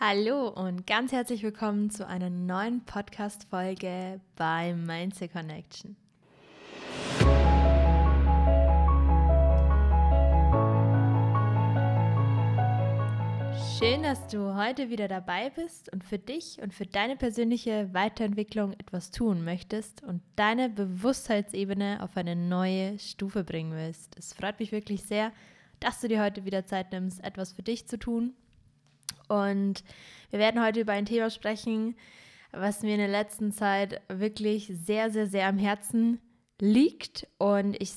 [0.00, 5.94] Hallo und ganz herzlich willkommen zu einer neuen Podcast-Folge bei Mindset Connection.
[13.78, 18.72] Schön, dass du heute wieder dabei bist und für dich und für deine persönliche Weiterentwicklung
[18.72, 24.16] etwas tun möchtest und deine Bewusstheitsebene auf eine neue Stufe bringen willst.
[24.18, 25.30] Es freut mich wirklich sehr,
[25.78, 28.34] dass du dir heute wieder Zeit nimmst, etwas für dich zu tun.
[29.28, 29.84] Und
[30.30, 31.96] wir werden heute über ein Thema sprechen,
[32.52, 36.20] was mir in der letzten Zeit wirklich sehr, sehr, sehr am Herzen
[36.60, 37.92] liegt und ich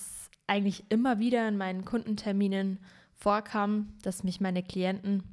[0.47, 2.79] eigentlich immer wieder in meinen Kundenterminen
[3.13, 5.23] vorkam, dass mich meine Klienten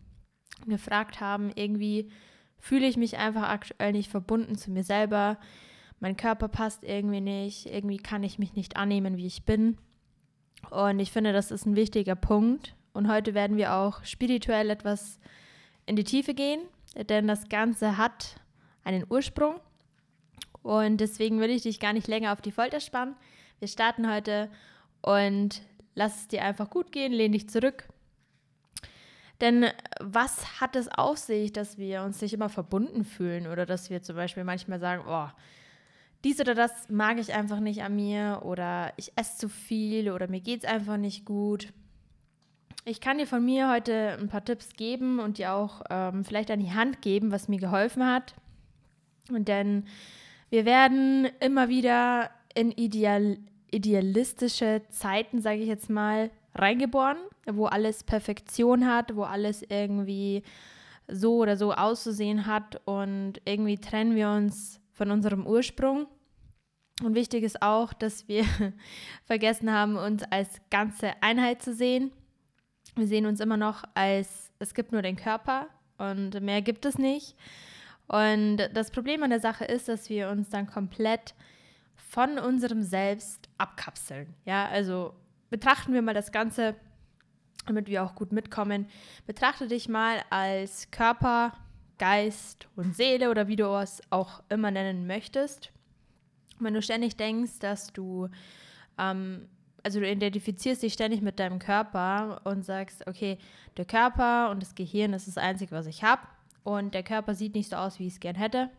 [0.66, 2.10] gefragt haben, irgendwie
[2.58, 5.38] fühle ich mich einfach aktuell nicht verbunden zu mir selber.
[6.00, 9.78] Mein Körper passt irgendwie nicht, irgendwie kann ich mich nicht annehmen, wie ich bin.
[10.70, 12.74] Und ich finde, das ist ein wichtiger Punkt.
[12.94, 15.18] Und heute werden wir auch spirituell etwas
[15.86, 16.60] in die Tiefe gehen,
[17.08, 18.36] denn das Ganze hat
[18.84, 19.60] einen Ursprung.
[20.62, 23.16] Und deswegen will ich dich gar nicht länger auf die Folter spannen.
[23.58, 24.50] Wir starten heute
[25.02, 25.62] und
[25.94, 27.88] lass es dir einfach gut gehen, lehn dich zurück,
[29.40, 29.66] denn
[30.00, 34.02] was hat es auf sich, dass wir uns nicht immer verbunden fühlen oder dass wir
[34.02, 35.28] zum Beispiel manchmal sagen, oh,
[36.24, 40.28] dies oder das mag ich einfach nicht an mir oder ich esse zu viel oder
[40.28, 41.72] mir geht es einfach nicht gut.
[42.86, 46.50] Ich kann dir von mir heute ein paar Tipps geben und dir auch ähm, vielleicht
[46.50, 48.34] an die Hand geben, was mir geholfen hat.
[49.30, 49.86] Und denn
[50.50, 53.38] wir werden immer wieder in ideal,
[53.70, 60.42] idealistische Zeiten, sage ich jetzt mal, reingeboren, wo alles Perfektion hat, wo alles irgendwie
[61.08, 66.06] so oder so auszusehen hat und irgendwie trennen wir uns von unserem Ursprung.
[67.02, 68.44] Und wichtig ist auch, dass wir
[69.24, 72.12] vergessen haben, uns als ganze Einheit zu sehen.
[72.96, 75.68] Wir sehen uns immer noch als, es gibt nur den Körper
[75.98, 77.36] und mehr gibt es nicht.
[78.06, 81.34] Und das Problem an der Sache ist, dass wir uns dann komplett
[81.96, 84.34] von unserem Selbst abkapseln.
[84.44, 85.14] Ja, also
[85.50, 86.76] betrachten wir mal das Ganze,
[87.66, 88.86] damit wir auch gut mitkommen.
[89.26, 91.52] Betrachte dich mal als Körper,
[91.98, 95.70] Geist und Seele oder wie du es auch immer nennen möchtest.
[96.60, 98.28] wenn du ständig denkst, dass du,
[98.96, 99.48] ähm,
[99.84, 103.38] also du identifizierst dich ständig mit deinem Körper und sagst, okay,
[103.76, 106.22] der Körper und das Gehirn ist das Einzige, was ich habe
[106.64, 108.70] und der Körper sieht nicht so aus, wie ich es gern hätte.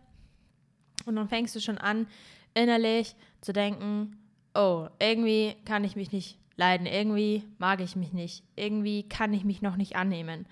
[1.05, 2.07] Und dann fängst du schon an,
[2.55, 4.17] innerlich zu denken,
[4.55, 6.88] oh, irgendwie kann ich mich nicht leiden.
[6.88, 8.43] Irgendwie mag ich mich nicht.
[8.55, 10.47] Irgendwie kann ich mich noch nicht annehmen.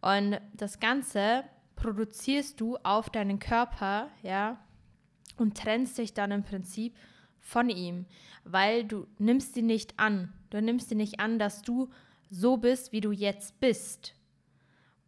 [0.00, 1.44] Und das Ganze
[1.76, 4.58] produzierst du auf deinen Körper, ja,
[5.36, 6.94] und trennst dich dann im Prinzip
[7.44, 8.06] von ihm,
[8.42, 10.32] weil du nimmst ihn nicht an.
[10.50, 11.90] Du nimmst ihn nicht an, dass du
[12.30, 14.14] so bist, wie du jetzt bist.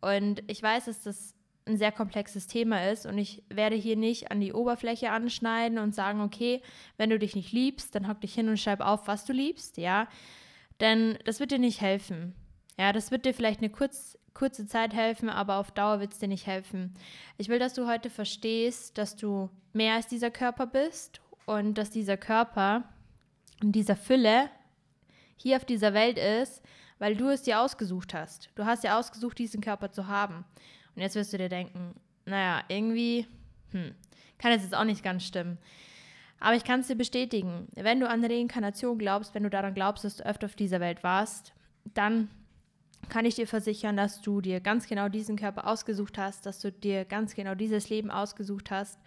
[0.00, 1.34] Und ich weiß, dass das
[1.66, 5.96] ein sehr komplexes Thema ist und ich werde hier nicht an die Oberfläche anschneiden und
[5.96, 6.62] sagen, okay,
[6.96, 9.76] wenn du dich nicht liebst, dann hock dich hin und schreib auf, was du liebst,
[9.76, 10.06] ja.
[10.78, 12.34] Denn das wird dir nicht helfen.
[12.78, 16.18] Ja, das wird dir vielleicht eine kurz, kurze Zeit helfen, aber auf Dauer wird es
[16.18, 16.94] dir nicht helfen.
[17.38, 21.90] Ich will, dass du heute verstehst, dass du mehr als dieser Körper bist und dass
[21.90, 22.84] dieser Körper
[23.62, 24.50] in dieser Fülle
[25.36, 26.62] hier auf dieser Welt ist,
[26.98, 28.50] weil du es dir ausgesucht hast.
[28.54, 30.44] Du hast ja ausgesucht, diesen Körper zu haben.
[30.94, 33.26] Und jetzt wirst du dir denken, naja, irgendwie,
[33.70, 33.94] hm,
[34.38, 35.58] kann das jetzt auch nicht ganz stimmen.
[36.40, 40.04] Aber ich kann es dir bestätigen, wenn du an Reinkarnation glaubst, wenn du daran glaubst,
[40.04, 41.54] dass du öfter auf dieser Welt warst,
[41.94, 42.28] dann
[43.08, 46.72] kann ich dir versichern, dass du dir ganz genau diesen Körper ausgesucht hast, dass du
[46.72, 48.98] dir ganz genau dieses Leben ausgesucht hast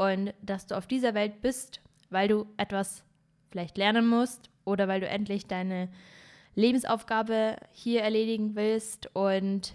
[0.00, 3.04] und dass du auf dieser Welt bist, weil du etwas
[3.50, 5.90] vielleicht lernen musst oder weil du endlich deine
[6.54, 9.74] Lebensaufgabe hier erledigen willst und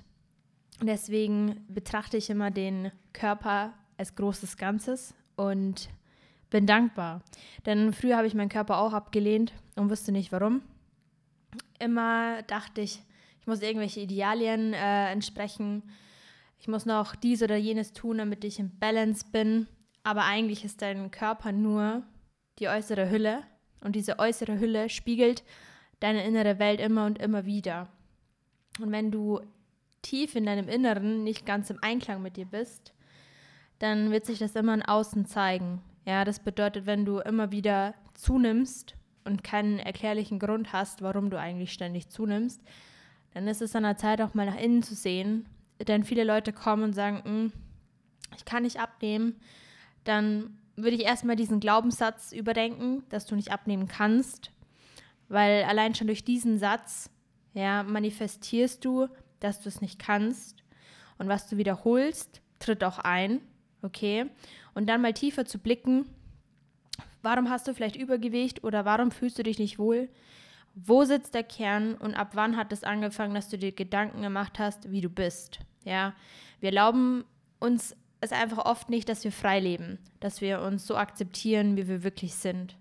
[0.82, 5.90] deswegen betrachte ich immer den Körper als großes Ganzes und
[6.50, 7.22] bin dankbar.
[7.68, 10.64] Denn früher habe ich meinen Körper auch abgelehnt und wusste nicht warum.
[11.78, 13.00] Immer dachte ich,
[13.42, 15.84] ich muss irgendwelche Idealien äh, entsprechen.
[16.58, 19.68] Ich muss noch dies oder jenes tun, damit ich im Balance bin.
[20.06, 22.04] Aber eigentlich ist dein Körper nur
[22.60, 23.42] die äußere Hülle.
[23.82, 25.44] Und diese äußere Hülle spiegelt
[26.00, 27.88] deine innere Welt immer und immer wieder.
[28.80, 29.42] Und wenn du
[30.04, 32.94] tief in deinem Inneren nicht ganz im Einklang mit dir bist,
[33.80, 35.82] dann wird sich das immer in Außen zeigen.
[36.06, 38.94] Ja, das bedeutet, wenn du immer wieder zunimmst
[39.24, 42.62] und keinen erklärlichen Grund hast, warum du eigentlich ständig zunimmst,
[43.34, 45.50] dann ist es an der Zeit, auch mal nach innen zu sehen.
[45.80, 47.54] Denn viele Leute kommen und sagen, hm,
[48.38, 49.38] ich kann nicht abnehmen.
[50.06, 54.52] Dann würde ich erstmal diesen Glaubenssatz überdenken, dass du nicht abnehmen kannst.
[55.28, 57.10] Weil allein schon durch diesen Satz
[57.54, 59.08] ja, manifestierst du,
[59.40, 60.64] dass du es nicht kannst.
[61.18, 63.42] Und was du wiederholst, tritt auch ein,
[63.82, 64.26] okay?
[64.74, 66.06] Und dann mal tiefer zu blicken,
[67.22, 70.10] warum hast du vielleicht Übergewicht oder warum fühlst du dich nicht wohl?
[70.76, 74.60] Wo sitzt der Kern und ab wann hat es angefangen, dass du dir Gedanken gemacht
[74.60, 75.60] hast, wie du bist?
[75.86, 76.14] Ja,
[76.60, 77.24] wir erlauben
[77.60, 81.88] uns es einfach oft nicht, dass wir frei leben, dass wir uns so akzeptieren, wie
[81.88, 82.76] wir wirklich sind.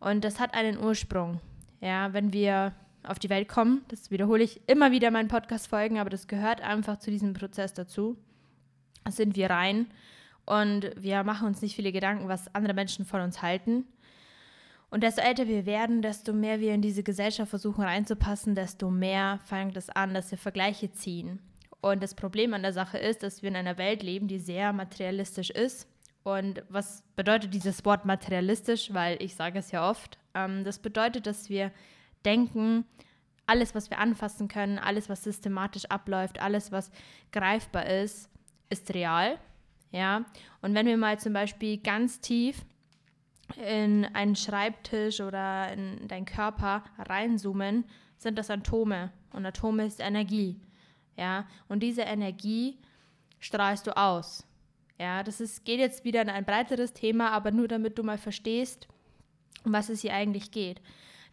[0.00, 1.40] Und das hat einen Ursprung.
[1.80, 5.98] Ja, wenn wir auf die Welt kommen, das wiederhole ich immer wieder in meinen Podcast-Folgen,
[5.98, 8.16] aber das gehört einfach zu diesem Prozess dazu,
[9.08, 9.86] sind wir rein
[10.44, 13.84] und wir machen uns nicht viele Gedanken, was andere Menschen von uns halten.
[14.90, 19.38] Und desto älter wir werden, desto mehr wir in diese Gesellschaft versuchen reinzupassen, desto mehr
[19.44, 21.40] fängt es an, dass wir Vergleiche ziehen.
[21.80, 24.72] Und das Problem an der Sache ist, dass wir in einer Welt leben, die sehr
[24.72, 25.88] materialistisch ist.
[26.24, 28.92] Und was bedeutet dieses Wort materialistisch?
[28.92, 30.18] Weil ich sage es ja oft.
[30.34, 31.70] Ähm, das bedeutet, dass wir
[32.24, 32.84] denken,
[33.46, 36.90] alles, was wir anfassen können, alles, was systematisch abläuft, alles, was
[37.32, 38.28] greifbar ist,
[38.68, 39.38] ist real.
[39.90, 40.24] Ja.
[40.60, 42.64] Und wenn wir mal zum Beispiel ganz tief
[43.56, 47.84] in einen Schreibtisch oder in deinen Körper reinzoomen,
[48.18, 49.10] sind das Atome.
[49.32, 50.60] Und Atome ist Energie.
[51.18, 52.78] Ja, und diese Energie
[53.40, 54.46] strahlst du aus.
[54.98, 58.18] Ja, das ist, geht jetzt wieder in ein breiteres Thema, aber nur damit du mal
[58.18, 58.86] verstehst,
[59.64, 60.80] um was es hier eigentlich geht.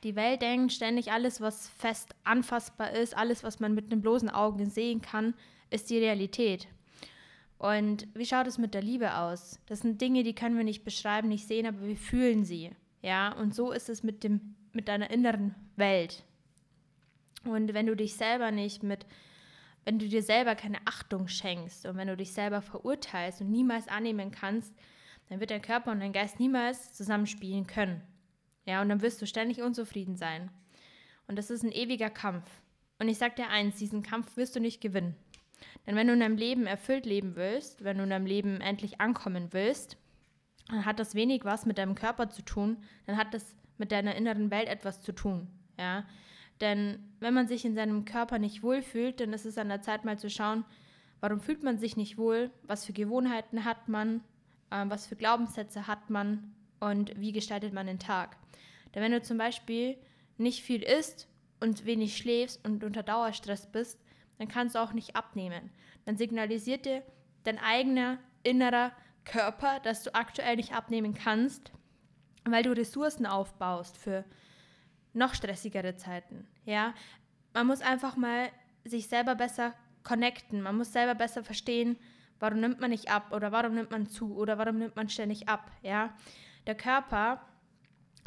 [0.03, 4.29] Die Welt denkt ständig, alles, was fest anfassbar ist, alles, was man mit einem bloßen
[4.29, 5.35] Augen sehen kann,
[5.69, 6.67] ist die Realität.
[7.57, 9.59] Und wie schaut es mit der Liebe aus?
[9.67, 12.71] Das sind Dinge, die können wir nicht beschreiben, nicht sehen, aber wir fühlen sie.
[13.01, 16.23] Ja, und so ist es mit, dem, mit deiner inneren Welt.
[17.43, 19.05] Und wenn du dich selber nicht mit
[19.85, 23.87] wenn du dir selber keine Achtung schenkst und wenn du dich selber verurteilst und niemals
[23.87, 24.73] annehmen kannst,
[25.29, 28.01] dann wird dein Körper und dein Geist niemals zusammenspielen können.
[28.65, 30.49] Ja, und dann wirst du ständig unzufrieden sein.
[31.27, 32.49] Und das ist ein ewiger Kampf.
[32.99, 35.15] Und ich sag dir eins, diesen Kampf wirst du nicht gewinnen.
[35.85, 38.99] Denn wenn du in deinem Leben erfüllt leben willst, wenn du in deinem Leben endlich
[39.01, 39.97] ankommen willst,
[40.67, 44.15] dann hat das wenig was mit deinem Körper zu tun, dann hat das mit deiner
[44.15, 45.47] inneren Welt etwas zu tun.
[45.77, 46.05] Ja,
[46.61, 50.05] denn wenn man sich in seinem Körper nicht wohlfühlt, dann ist es an der Zeit
[50.05, 50.63] mal zu schauen,
[51.19, 54.21] warum fühlt man sich nicht wohl, was für Gewohnheiten hat man,
[54.69, 58.37] äh, was für Glaubenssätze hat man und wie gestaltet man den Tag.
[58.93, 59.97] Denn wenn du zum Beispiel
[60.37, 61.27] nicht viel isst
[61.59, 63.99] und wenig schläfst und unter Dauerstress bist,
[64.37, 65.71] dann kannst du auch nicht abnehmen.
[66.05, 67.03] Dann signalisiert dir
[67.43, 68.91] dein eigener innerer
[69.23, 71.71] Körper, dass du aktuell nicht abnehmen kannst,
[72.43, 74.23] weil du Ressourcen aufbaust für
[75.15, 76.47] noch stressigere Zeiten.
[76.65, 76.93] Ja,
[77.53, 78.49] man muss einfach mal
[78.83, 79.73] sich selber besser
[80.03, 80.61] connecten.
[80.61, 81.97] Man muss selber besser verstehen,
[82.39, 85.49] warum nimmt man nicht ab oder warum nimmt man zu oder warum nimmt man ständig
[85.49, 85.71] ab.
[85.81, 86.13] Ja,
[86.67, 87.41] der Körper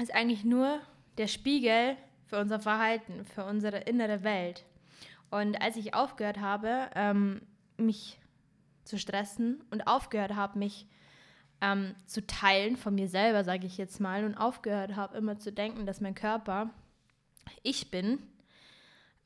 [0.00, 0.80] ist eigentlich nur
[1.18, 1.96] der Spiegel
[2.26, 4.64] für unser Verhalten, für unsere innere Welt.
[5.30, 7.42] Und als ich aufgehört habe, ähm,
[7.76, 8.18] mich
[8.84, 10.86] zu stressen und aufgehört habe, mich
[11.60, 15.52] ähm, zu teilen von mir selber, sage ich jetzt mal, und aufgehört habe, immer zu
[15.52, 16.70] denken, dass mein Körper
[17.62, 18.18] ich bin,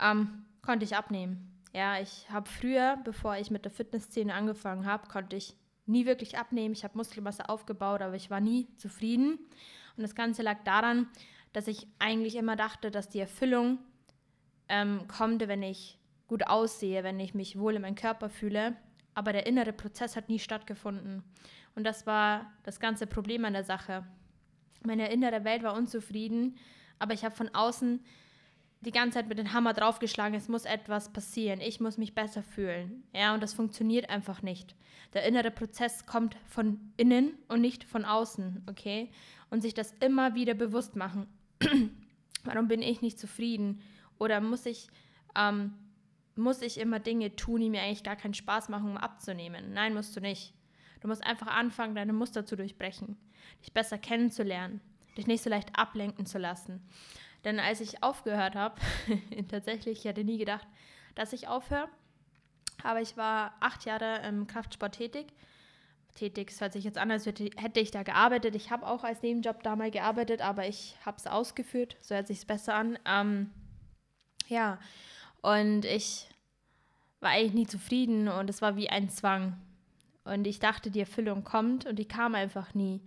[0.01, 1.49] ähm, konnte ich abnehmen.
[1.73, 5.55] Ja, ich habe früher, bevor ich mit der Fitnessszene angefangen habe, konnte ich
[5.87, 6.75] nie wirklich abnehmen.
[6.75, 9.39] Ich habe Muskelmasse aufgebaut, aber ich war nie zufrieden.
[9.97, 11.09] Und das Ganze lag daran,
[11.53, 13.79] dass ich eigentlich immer dachte, dass die Erfüllung
[14.69, 15.99] ähm, kommt, wenn ich
[16.29, 18.77] gut aussehe, wenn ich mich wohl in meinem Körper fühle.
[19.15, 21.23] Aber der innere Prozess hat nie stattgefunden.
[21.75, 24.07] Und das war das ganze Problem an der Sache.
[24.85, 26.57] Meine innere Welt war unzufrieden,
[26.99, 28.01] aber ich habe von außen
[28.83, 32.43] die ganze Zeit mit dem Hammer draufgeschlagen, es muss etwas passieren, ich muss mich besser
[32.43, 33.05] fühlen.
[33.15, 34.75] Ja, und das funktioniert einfach nicht.
[35.15, 39.11] Der innere Prozess kommt von innen und nicht von außen, okay?
[39.51, 41.27] Und sich das immer wieder bewusst machen.
[42.45, 43.83] Warum bin ich nicht zufrieden?
[44.19, 44.89] Oder muss ich,
[45.37, 45.75] ähm,
[46.35, 49.73] muss ich immer Dinge tun, die mir eigentlich gar keinen Spaß machen, um abzunehmen?
[49.73, 50.55] Nein, musst du nicht.
[51.03, 53.17] Du musst einfach anfangen, deine Muster zu durchbrechen,
[53.61, 54.81] dich besser kennenzulernen,
[55.17, 56.81] dich nicht so leicht ablenken zu lassen.
[57.45, 58.81] Denn als ich aufgehört habe,
[59.51, 60.67] tatsächlich, ich hätte nie gedacht,
[61.17, 61.89] dass ich aufhöre,
[62.85, 65.27] aber ich war acht Jahre im Kraftsport tätig.
[66.15, 68.55] Tätig, es hört sich jetzt an, als hätte ich da gearbeitet.
[68.55, 71.97] Ich habe auch als Nebenjob da mal gearbeitet, aber ich habe es ausgeführt.
[72.01, 72.97] So hört sich es besser an.
[73.07, 73.51] Ähm,
[74.47, 74.79] ja,
[75.41, 76.29] und ich
[77.19, 79.57] war eigentlich nie zufrieden und es war wie ein Zwang.
[80.25, 83.01] Und ich dachte, die Erfüllung kommt und die kam einfach nie.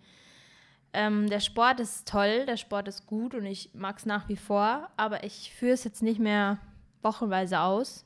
[0.94, 4.38] Ähm, der Sport ist toll, der Sport ist gut und ich mag es nach wie
[4.38, 6.60] vor, aber ich führe es jetzt nicht mehr
[7.02, 8.06] wochenweise aus.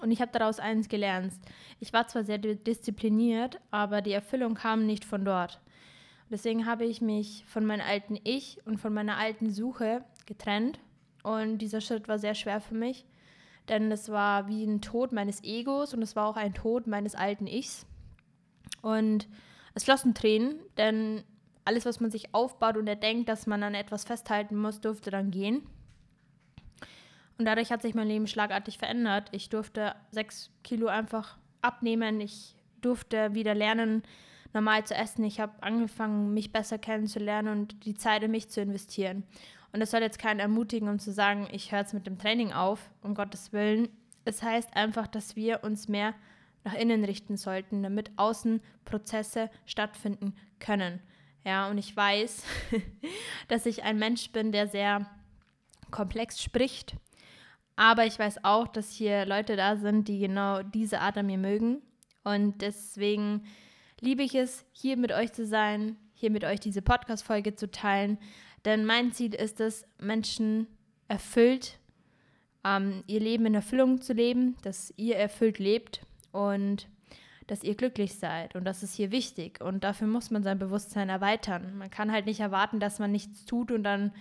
[0.00, 1.34] Und ich habe daraus eins gelernt.
[1.78, 5.60] Ich war zwar sehr diszipliniert, aber die Erfüllung kam nicht von dort.
[6.30, 10.80] Deswegen habe ich mich von meinem alten Ich und von meiner alten Suche getrennt.
[11.22, 13.06] Und dieser Schritt war sehr schwer für mich.
[13.68, 17.14] Denn es war wie ein Tod meines Egos und es war auch ein Tod meines
[17.14, 17.86] alten Ichs.
[18.82, 19.28] Und
[19.74, 21.24] es flossen Tränen, denn
[21.64, 25.10] alles, was man sich aufbaut und er denkt, dass man an etwas festhalten muss, durfte
[25.10, 25.66] dann gehen.
[27.38, 29.28] Und dadurch hat sich mein Leben schlagartig verändert.
[29.32, 32.20] Ich durfte sechs Kilo einfach abnehmen.
[32.20, 34.02] Ich durfte wieder lernen,
[34.52, 35.24] normal zu essen.
[35.24, 39.24] Ich habe angefangen, mich besser kennenzulernen und die Zeit in mich zu investieren.
[39.72, 42.52] Und das soll jetzt keinen ermutigen, um zu sagen, ich höre jetzt mit dem Training
[42.52, 43.88] auf, um Gottes Willen.
[44.24, 46.14] Es heißt einfach, dass wir uns mehr
[46.64, 51.00] nach innen richten sollten, damit außen Prozesse stattfinden können.
[51.44, 52.42] Ja, und ich weiß,
[53.48, 55.06] dass ich ein Mensch bin, der sehr
[55.90, 56.96] komplex spricht.
[57.76, 61.38] Aber ich weiß auch, dass hier Leute da sind, die genau diese Art an mir
[61.38, 61.82] mögen.
[62.22, 63.44] Und deswegen
[64.00, 68.18] liebe ich es, hier mit euch zu sein, hier mit euch diese Podcast-Folge zu teilen.
[68.64, 70.66] Denn mein Ziel ist es, Menschen
[71.08, 71.78] erfüllt,
[72.64, 76.00] ähm, ihr Leben in Erfüllung zu leben, dass ihr erfüllt lebt
[76.34, 76.88] und
[77.46, 78.56] dass ihr glücklich seid.
[78.56, 79.60] Und das ist hier wichtig.
[79.60, 81.76] Und dafür muss man sein Bewusstsein erweitern.
[81.78, 84.12] Man kann halt nicht erwarten, dass man nichts tut und dann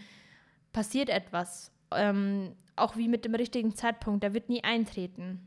[0.74, 1.72] passiert etwas.
[1.92, 5.40] Ähm, auch wie mit dem richtigen Zeitpunkt, der wird nie eintreten.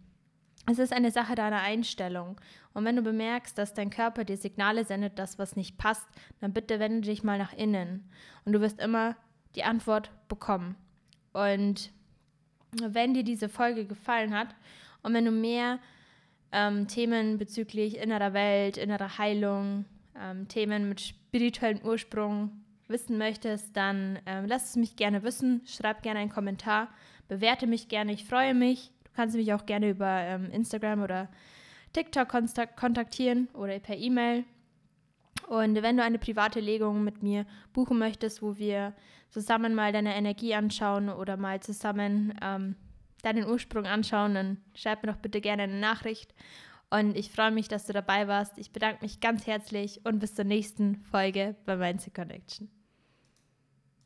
[0.68, 2.40] Es ist eine Sache deiner Einstellung.
[2.74, 6.08] Und wenn du bemerkst, dass dein Körper dir Signale sendet, dass was nicht passt,
[6.40, 8.10] dann bitte wende dich mal nach innen.
[8.44, 9.16] Und du wirst immer
[9.54, 10.74] die Antwort bekommen.
[11.32, 11.92] Und
[12.82, 14.48] wenn dir diese Folge gefallen hat
[15.02, 15.78] und wenn du mehr
[16.52, 19.84] ähm, Themen bezüglich innerer Welt, innerer Heilung,
[20.20, 22.50] ähm, Themen mit spirituellem Ursprung
[22.88, 25.62] wissen möchtest, dann ähm, lass es mich gerne wissen.
[25.66, 26.88] Schreib gerne einen Kommentar,
[27.28, 28.12] bewerte mich gerne.
[28.12, 31.28] Ich freue mich kannst du mich auch gerne über ähm, Instagram oder
[31.92, 32.28] TikTok
[32.76, 34.44] kontaktieren oder per E-Mail.
[35.48, 38.94] Und wenn du eine private Legung mit mir buchen möchtest, wo wir
[39.30, 42.76] zusammen mal deine Energie anschauen oder mal zusammen ähm,
[43.26, 46.34] deinen Ursprung anschauen, dann schreib mir doch bitte gerne eine Nachricht.
[46.88, 48.58] Und ich freue mich, dass du dabei warst.
[48.58, 52.70] Ich bedanke mich ganz herzlich und bis zur nächsten Folge bei Mindset Connection.